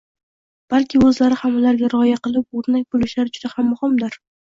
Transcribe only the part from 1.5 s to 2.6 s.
ularga rioya qilib,